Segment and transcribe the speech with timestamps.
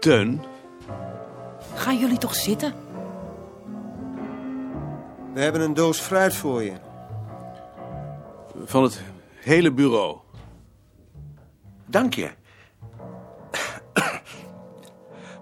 [0.00, 0.42] Teun,
[1.74, 2.74] Gaan jullie toch zitten?
[5.32, 6.72] We hebben een doos fruit voor je.
[8.64, 9.02] van het
[9.34, 10.18] hele bureau.
[11.86, 12.30] Dank je.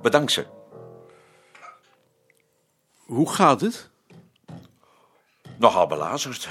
[0.02, 0.46] Bedankt ze.
[2.96, 3.90] Hoe gaat het?
[5.56, 6.48] Nogal belazerd.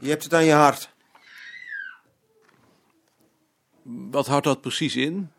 [0.00, 0.90] Je hebt het aan je hart.
[3.82, 5.32] Wat houdt dat precies in?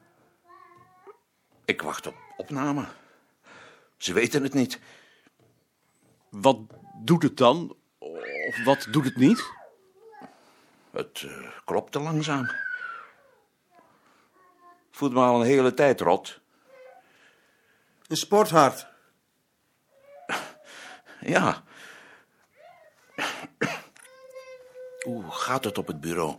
[1.65, 2.85] Ik wacht op opname.
[3.97, 4.79] Ze weten het niet.
[6.29, 6.57] Wat
[6.95, 7.75] doet het dan?
[8.47, 9.51] Of wat doet het niet?
[10.91, 12.51] Het eh, klopt te langzaam.
[14.91, 16.39] Voelt me al een hele tijd rot.
[18.07, 18.87] Een sporthart.
[21.21, 21.63] Ja.
[24.99, 26.37] Hoe gaat het op het bureau?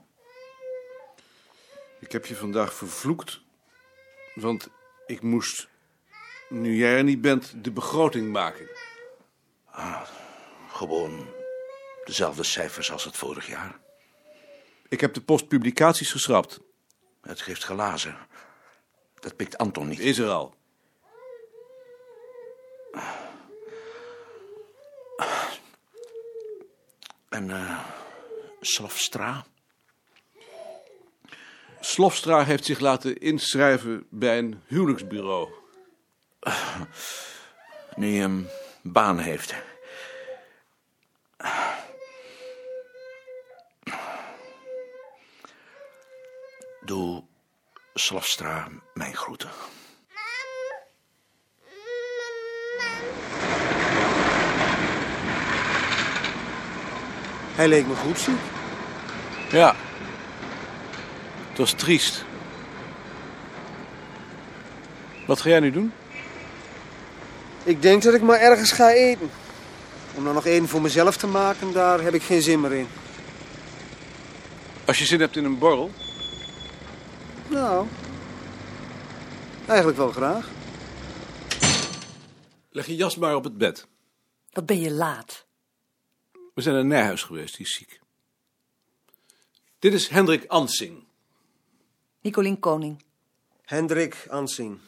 [1.98, 3.40] Ik heb je vandaag vervloekt,
[4.34, 4.70] want
[5.06, 5.68] ik moest,
[6.48, 8.68] nu jij er niet bent, de begroting maken.
[10.68, 11.26] Gewoon
[12.04, 13.78] dezelfde cijfers als het vorig jaar.
[14.88, 16.60] Ik heb de postpublicaties geschrapt.
[17.20, 18.16] Het geeft glazen.
[19.20, 19.98] Dat pikt Anton niet.
[19.98, 20.54] Is er al.
[27.28, 27.84] En eh
[28.60, 29.44] Slofstra?
[31.84, 35.48] Slofstra heeft zich laten inschrijven bij een huwelijksbureau.
[37.96, 38.48] Nu hij een
[38.82, 39.54] baan heeft.
[46.84, 47.24] Doe
[47.94, 49.50] Slofstra mijn groeten.
[57.54, 58.40] Hij leek me goed ziek.
[59.50, 59.83] Ja.
[61.54, 62.24] Het was triest.
[65.26, 65.92] Wat ga jij nu doen?
[67.64, 69.30] Ik denk dat ik maar ergens ga eten.
[70.14, 72.86] Om dan nog één voor mezelf te maken, daar heb ik geen zin meer in.
[74.86, 75.90] Als je zin hebt in een borrel,
[77.48, 77.86] Nou,
[79.66, 80.48] eigenlijk wel graag.
[82.70, 83.86] leg je jas maar op het bed.
[84.52, 85.46] Wat ben je laat?
[86.54, 88.00] We zijn naar Nijhuis geweest, die is ziek.
[89.78, 91.04] Dit is Hendrik Ansing.
[92.24, 93.02] Nicolien Koning.
[93.64, 94.78] Hendrik Ansing.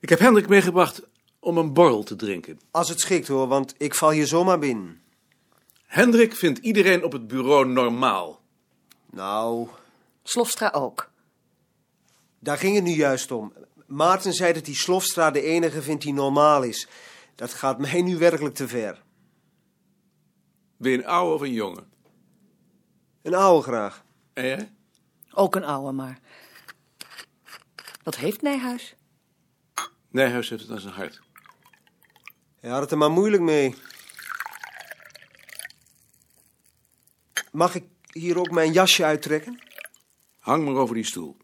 [0.00, 1.02] Ik heb Hendrik meegebracht
[1.38, 2.60] om een borrel te drinken.
[2.70, 5.02] Als het schikt hoor, want ik val hier zomaar binnen.
[5.86, 8.40] Hendrik vindt iedereen op het bureau normaal.
[9.10, 9.68] Nou,
[10.22, 11.10] Slofstra ook.
[12.38, 13.52] daar ging het nu juist om.
[13.86, 16.88] Maarten zei dat die Slofstra de enige vindt die normaal is.
[17.34, 19.02] Dat gaat mij nu werkelijk te ver.
[20.76, 21.84] Ben je een oude of een jonge?
[23.22, 24.04] Een oude graag.
[24.32, 24.72] En jij?
[25.34, 26.18] Ook een oude maar.
[28.02, 28.96] Wat heeft Nijhuis?
[30.08, 31.20] Nijhuis heeft het aan zijn hart.
[32.60, 33.74] Hij had het er maar moeilijk mee.
[37.52, 39.58] Mag ik hier ook mijn jasje uittrekken?
[40.38, 41.36] Hang maar over die stoel.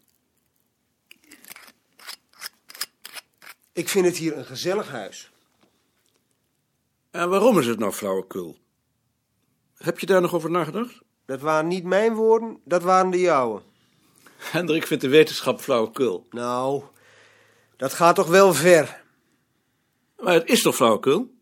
[3.71, 5.31] Ik vind het hier een gezellig huis.
[7.11, 8.59] En waarom is het nou flauwekul?
[9.75, 11.01] Heb je daar nog over nagedacht?
[11.25, 13.61] Dat waren niet mijn woorden, dat waren de jouwe.
[14.39, 16.27] Hendrik vindt de wetenschap flauwekul.
[16.29, 16.83] Nou,
[17.77, 19.03] dat gaat toch wel ver.
[20.17, 21.33] Maar het is toch flauwekul?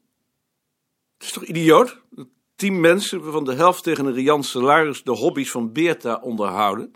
[1.18, 2.02] Het is toch idioot?
[2.56, 6.94] Tien mensen, waarvan de helft tegen een riant salaris de hobby's van Beerta onderhouden.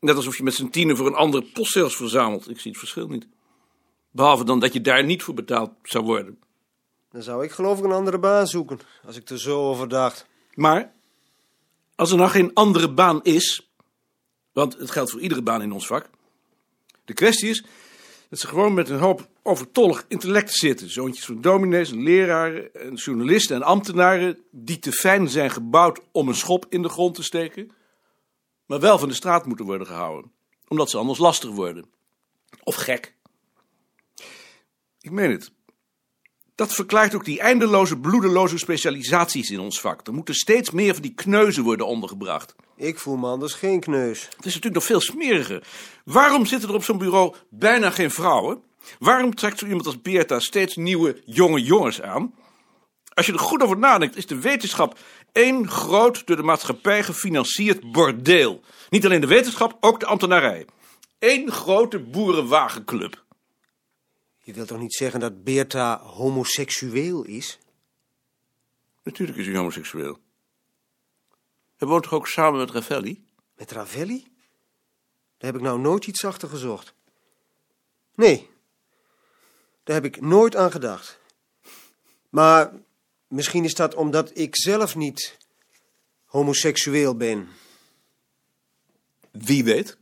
[0.00, 2.50] Net alsof je met z'n tienen voor een andere postzegels verzamelt.
[2.50, 3.26] Ik zie het verschil niet.
[4.10, 6.38] Behalve dan dat je daar niet voor betaald zou worden.
[7.10, 10.26] Dan zou ik geloof ik een andere baan zoeken, als ik er zo over dacht.
[10.54, 10.92] Maar,
[11.94, 13.73] als er nou geen andere baan is,
[14.54, 16.10] want het geldt voor iedere baan in ons vak.
[17.04, 17.64] De kwestie is
[18.28, 20.90] dat ze gewoon met een hoop overtollig intellect zitten.
[20.90, 26.28] Zoontjes van dominees en leraren en journalisten en ambtenaren die te fijn zijn gebouwd om
[26.28, 27.70] een schop in de grond te steken,
[28.66, 30.32] maar wel van de straat moeten worden gehouden,
[30.68, 31.84] omdat ze anders lastig worden.
[32.62, 33.14] Of gek.
[35.00, 35.52] Ik meen het.
[36.54, 40.06] Dat verklaart ook die eindeloze, bloedeloze specialisaties in ons vak.
[40.06, 42.54] Er moeten steeds meer van die kneuzen worden ondergebracht.
[42.76, 44.22] Ik voel me anders geen kneus.
[44.22, 45.66] Het is natuurlijk nog veel smeriger.
[46.04, 48.62] Waarom zitten er op zo'n bureau bijna geen vrouwen?
[48.98, 52.34] Waarom trekt zo iemand als Beerta steeds nieuwe jonge jongens aan?
[53.14, 54.98] Als je er goed over nadenkt, is de wetenschap
[55.32, 58.60] één groot door de maatschappij gefinancierd bordeel.
[58.90, 60.66] Niet alleen de wetenschap, ook de ambtenarij.
[61.18, 63.23] Eén grote boerenwagenclub.
[64.44, 67.58] Je wilt toch niet zeggen dat Beerta homoseksueel is?
[69.02, 70.18] Natuurlijk is hij homoseksueel.
[71.76, 73.24] Hij woont toch ook samen met Ravelli?
[73.56, 74.22] Met Ravelli?
[75.36, 76.94] Daar heb ik nou nooit iets achter gezocht.
[78.14, 78.50] Nee,
[79.82, 81.18] daar heb ik nooit aan gedacht.
[82.28, 82.72] Maar
[83.26, 85.36] misschien is dat omdat ik zelf niet
[86.24, 87.48] homoseksueel ben.
[89.30, 89.96] Wie weet?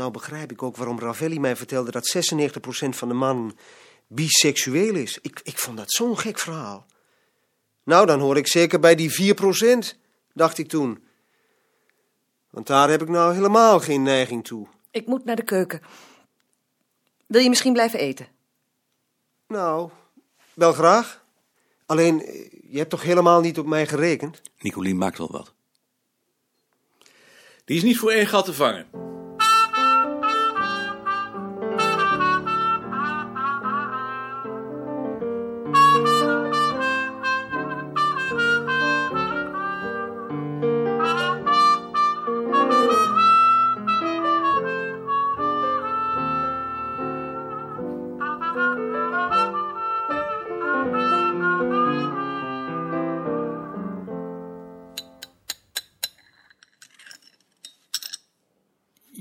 [0.00, 3.56] Nou begrijp ik ook waarom Ravelli mij vertelde dat 96% van de mannen
[4.06, 5.18] biseksueel is.
[5.22, 6.86] Ik, ik vond dat zo'n gek verhaal.
[7.84, 9.98] Nou, dan hoor ik zeker bij die 4%,
[10.32, 11.04] dacht ik toen.
[12.50, 14.66] Want daar heb ik nou helemaal geen neiging toe.
[14.90, 15.80] Ik moet naar de keuken.
[17.26, 18.26] Wil je misschien blijven eten?
[19.46, 19.90] Nou,
[20.54, 21.24] wel graag.
[21.86, 24.42] Alleen, eh, je hebt toch helemaal niet op mij gerekend?
[24.58, 25.52] Nicolien maakt wel wat.
[27.64, 29.09] Die is niet voor één gat te vangen.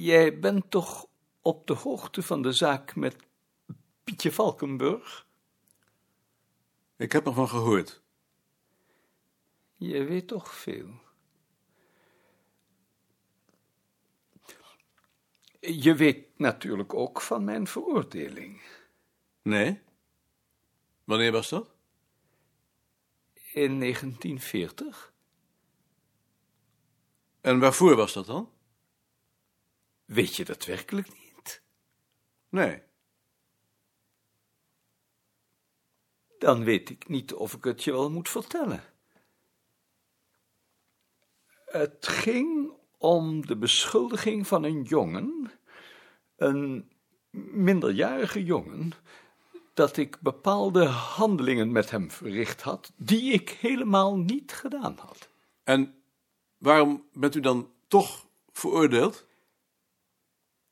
[0.09, 1.07] Jij bent toch
[1.41, 3.15] op de hoogte van de zaak met
[4.03, 5.27] Pietje Valkenburg?
[6.95, 8.01] Ik heb ervan gehoord.
[9.75, 10.89] Je weet toch veel.
[15.59, 18.61] Je weet natuurlijk ook van mijn veroordeling.
[19.41, 19.81] Nee?
[21.03, 21.71] Wanneer was dat?
[23.33, 25.13] In 1940?
[27.41, 28.49] En waarvoor was dat dan?
[30.09, 31.61] Weet je dat werkelijk niet?
[32.49, 32.81] Nee.
[36.39, 38.83] Dan weet ik niet of ik het je wel moet vertellen.
[41.65, 45.51] Het ging om de beschuldiging van een jongen,
[46.35, 46.91] een
[47.31, 48.91] minderjarige jongen,
[49.73, 55.29] dat ik bepaalde handelingen met hem verricht had, die ik helemaal niet gedaan had.
[55.63, 56.01] En
[56.57, 59.27] waarom bent u dan toch veroordeeld?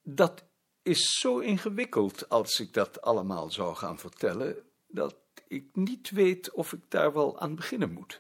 [0.10, 0.44] Dat
[0.82, 4.56] is zo ingewikkeld als ik dat allemaal zou gaan vertellen,
[4.88, 5.16] dat
[5.48, 8.20] ik niet weet of ik daar wel aan beginnen moet.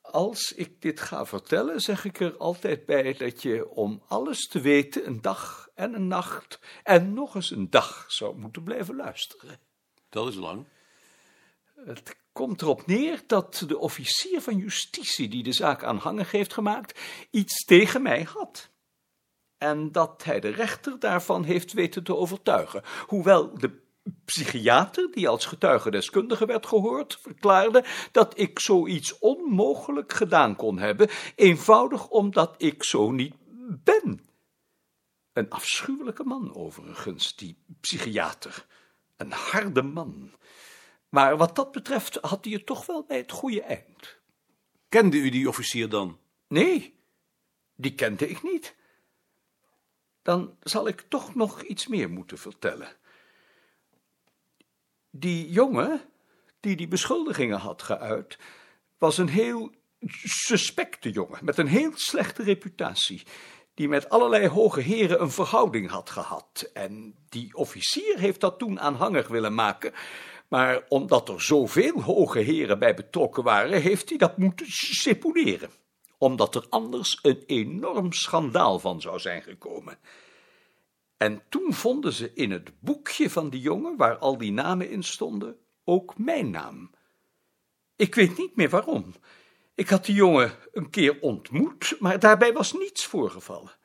[0.00, 4.60] Als ik dit ga vertellen, zeg ik er altijd bij dat je om alles te
[4.60, 9.60] weten een dag en een nacht en nog eens een dag zou moeten blijven luisteren.
[10.08, 10.66] Dat is lang.
[11.74, 17.00] Het komt erop neer dat de officier van justitie die de zaak aanhangig heeft gemaakt,
[17.30, 18.70] iets tegen mij had.
[19.60, 22.82] En dat hij de rechter daarvan heeft weten te overtuigen.
[23.06, 23.80] Hoewel de
[24.24, 32.08] psychiater, die als getuigendeskundige werd gehoord, verklaarde dat ik zoiets onmogelijk gedaan kon hebben, eenvoudig
[32.08, 33.34] omdat ik zo niet
[33.84, 34.28] ben.
[35.32, 38.66] Een afschuwelijke man overigens, die psychiater.
[39.16, 40.32] Een harde man.
[41.08, 44.18] Maar wat dat betreft had hij het toch wel bij het goede eind.
[44.88, 46.18] Kende u die officier dan?
[46.48, 47.00] Nee,
[47.74, 48.78] die kende ik niet.
[50.22, 52.96] Dan zal ik toch nog iets meer moeten vertellen.
[55.10, 56.00] Die jongen,
[56.60, 58.38] die die beschuldigingen had geuit,
[58.98, 59.74] was een heel
[60.22, 63.22] suspecte jongen, met een heel slechte reputatie,
[63.74, 66.70] die met allerlei hoge heren een verhouding had gehad.
[66.72, 69.92] En die officier heeft dat toen aanhangig willen maken,
[70.48, 75.70] maar omdat er zoveel hoge heren bij betrokken waren, heeft hij dat moeten seponeren,
[76.20, 79.98] omdat er anders een enorm schandaal van zou zijn gekomen.
[81.16, 85.02] En toen vonden ze in het boekje van die jongen, waar al die namen in
[85.02, 86.90] stonden, ook mijn naam.
[87.96, 89.14] Ik weet niet meer waarom.
[89.74, 93.76] Ik had die jongen een keer ontmoet, maar daarbij was niets voorgevallen.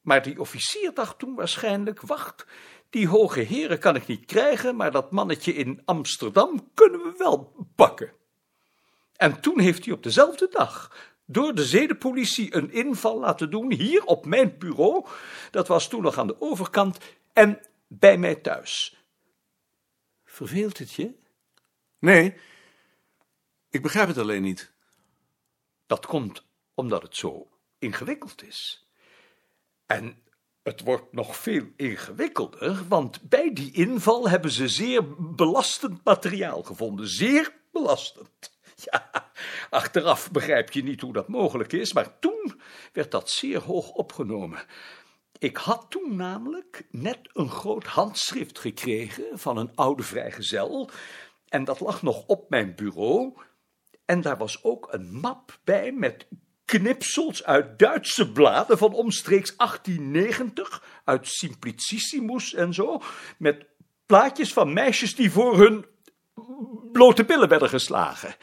[0.00, 2.46] Maar die officier dacht toen waarschijnlijk, wacht,
[2.90, 7.66] die hoge heren kan ik niet krijgen, maar dat mannetje in Amsterdam kunnen we wel
[7.74, 8.12] pakken.
[9.16, 10.90] En toen heeft hij op dezelfde dag
[11.24, 15.06] door de zedenpolitie een inval laten doen, hier op mijn bureau,
[15.50, 16.98] dat was toen nog aan de overkant,
[17.32, 18.96] en bij mij thuis.
[20.24, 21.14] Verveelt het je?
[21.98, 22.34] Nee.
[23.70, 24.72] Ik begrijp het alleen niet.
[25.86, 27.48] Dat komt omdat het zo
[27.78, 28.86] ingewikkeld is.
[29.86, 30.22] En
[30.62, 37.08] het wordt nog veel ingewikkelder, want bij die inval hebben ze zeer belastend materiaal gevonden.
[37.08, 38.51] Zeer belastend.
[39.72, 42.60] Achteraf begrijp je niet hoe dat mogelijk is, maar toen
[42.92, 44.58] werd dat zeer hoog opgenomen.
[45.38, 50.90] Ik had toen namelijk net een groot handschrift gekregen van een oude vrijgezel,
[51.48, 53.34] en dat lag nog op mijn bureau,
[54.04, 56.26] en daar was ook een map bij met
[56.64, 63.02] knipsels uit Duitse bladen van omstreeks 1890, uit Simplicissimus en zo,
[63.38, 63.66] met
[64.06, 65.86] plaatjes van meisjes die voor hun
[66.92, 68.34] blote billen werden geslagen.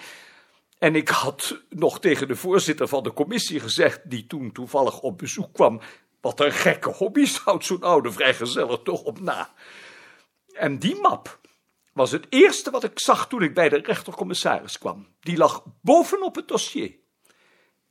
[0.79, 5.17] En ik had nog tegen de voorzitter van de commissie gezegd, die toen toevallig op
[5.17, 5.81] bezoek kwam,
[6.21, 9.53] wat een gekke hobby's houdt zo'n oude vrijgezeller toch op na.
[10.53, 11.39] En die map
[11.93, 15.07] was het eerste wat ik zag toen ik bij de rechtercommissaris kwam.
[15.19, 16.95] Die lag bovenop het dossier.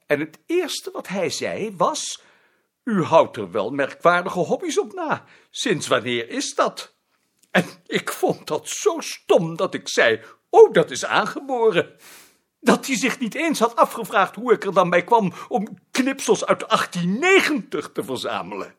[0.06, 2.22] En het eerste wat hij zei was:
[2.84, 5.24] U houdt er wel merkwaardige hobby's op na.
[5.50, 6.94] Sinds wanneer is dat?
[7.50, 11.96] En ik vond dat zo stom dat ik zei: Oh, dat is aangeboren.
[12.60, 16.46] Dat hij zich niet eens had afgevraagd hoe ik er dan bij kwam om knipsels
[16.46, 18.74] uit 1890 te verzamelen.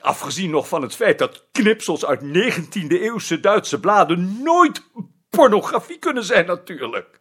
[0.00, 4.82] Afgezien nog van het feit dat knipsels uit 19e-eeuwse Duitse bladen nooit
[5.30, 7.20] pornografie kunnen zijn, natuurlijk.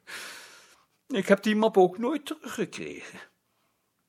[1.08, 3.20] Ik heb die map ook nooit teruggekregen.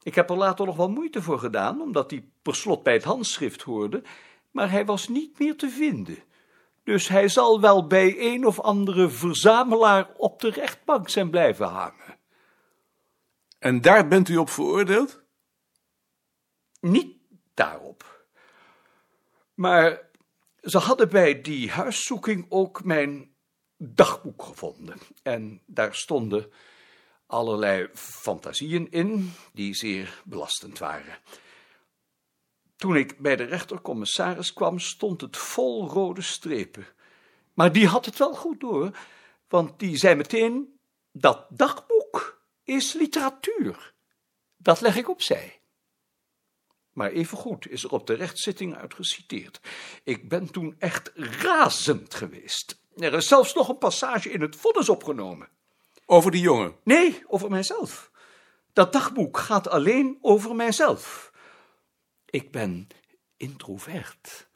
[0.03, 3.05] Ik heb er later nog wel moeite voor gedaan, omdat die per slot bij het
[3.05, 4.03] handschrift hoorde,
[4.51, 6.19] maar hij was niet meer te vinden.
[6.83, 12.19] Dus hij zal wel bij een of andere verzamelaar op de rechtbank zijn blijven hangen.
[13.59, 15.23] En daar bent u op veroordeeld?
[16.81, 17.17] Niet
[17.55, 18.25] daarop.
[19.55, 20.11] Maar
[20.61, 23.35] ze hadden bij die huiszoeking ook mijn
[23.77, 24.99] dagboek gevonden.
[25.23, 26.53] En daar stonden
[27.27, 31.19] allerlei fantasieën in die zeer belastend waren.
[32.81, 36.87] Toen ik bij de rechtercommissaris kwam, stond het vol rode strepen.
[37.55, 38.99] Maar die had het wel goed door,
[39.49, 40.79] want die zei meteen:
[41.13, 43.95] dat dagboek is literatuur.
[44.57, 45.61] Dat leg ik opzij.
[46.93, 49.61] Maar evengoed is er op de rechtszitting uitgeciteerd.
[50.05, 52.81] Ik ben toen echt razend geweest.
[52.97, 55.49] Er is zelfs nog een passage in het vonnis opgenomen.
[56.07, 56.77] Over die jongen?
[56.85, 58.11] Nee, over mijzelf.
[58.73, 61.30] Dat dagboek gaat alleen over mijzelf.
[62.31, 62.89] Ik ben
[63.37, 64.49] introvert.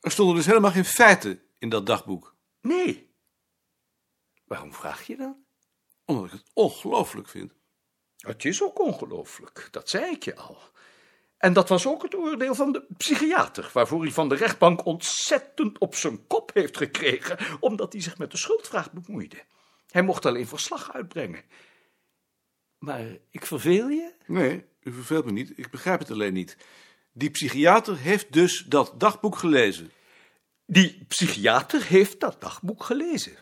[0.00, 2.36] Er stonden dus helemaal geen feiten in dat dagboek.
[2.60, 3.14] Nee.
[4.44, 5.44] Waarom vraag je dan?
[6.04, 7.52] Omdat ik het ongelooflijk vind.
[8.16, 10.58] Het is ook ongelooflijk, dat zei ik je al.
[11.36, 15.78] En dat was ook het oordeel van de psychiater, waarvoor hij van de rechtbank ontzettend
[15.78, 19.44] op zijn kop heeft gekregen, omdat hij zich met de schuldvraag bemoeide.
[19.90, 21.44] Hij mocht alleen verslag uitbrengen.
[22.78, 24.14] Maar ik verveel je?
[24.26, 25.52] Nee, u verveelt me niet.
[25.58, 26.56] Ik begrijp het alleen niet.
[27.12, 29.90] Die psychiater heeft dus dat dagboek gelezen.
[30.66, 33.36] Die psychiater heeft dat dagboek gelezen.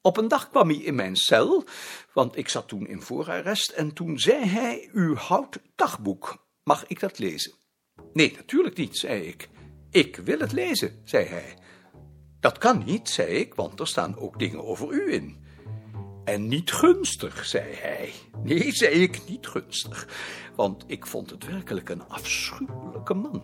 [0.00, 1.64] Op een dag kwam hij in mijn cel,
[2.12, 6.46] want ik zat toen in voorarrest, en toen zei hij: U houdt dagboek.
[6.62, 7.52] Mag ik dat lezen?
[8.12, 9.48] Nee, natuurlijk niet, zei ik.
[9.90, 11.58] Ik wil het lezen, zei hij.
[12.40, 15.41] Dat kan niet, zei ik, want er staan ook dingen over u in.
[16.24, 18.12] En niet gunstig, zei hij.
[18.42, 20.08] Nee, zei ik, niet gunstig.
[20.54, 23.42] Want ik vond het werkelijk een afschuwelijke man.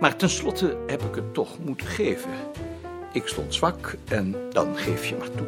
[0.00, 2.30] Maar tenslotte heb ik het toch moeten geven.
[3.12, 5.46] Ik stond zwak en dan geef je maar toe.